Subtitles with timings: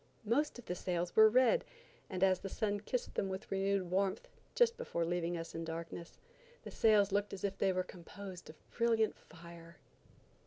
[0.25, 1.63] Most of the sails were red,
[2.09, 6.17] and as the sun kissed them with renewed warmth, just before leaving us in darkness,
[6.63, 9.77] the sails looked as if they were composed of brilliant fire.